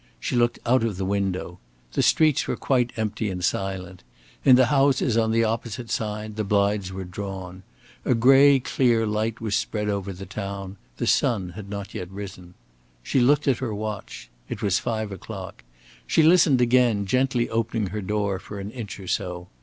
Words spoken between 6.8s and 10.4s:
were drawn; a gray clear light was spread over the